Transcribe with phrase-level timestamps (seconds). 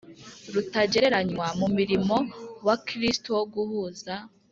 [0.53, 2.15] rutagereranywa mu murimo
[2.65, 4.13] wa kristu wo guhuza